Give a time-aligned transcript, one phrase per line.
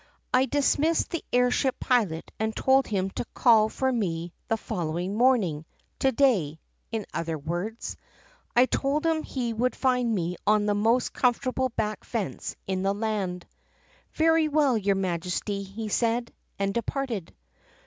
[0.33, 5.15] "I dismissed the air ship pilot and told him to call for me the following
[5.15, 5.63] morning—
[5.99, 6.59] to day,
[6.91, 7.97] in other words.
[8.55, 12.95] I told him he would find me on the most comfortable back fence in the
[12.95, 13.45] land."
[14.15, 17.35] 'Very well, your Majesty,' he said, and departed.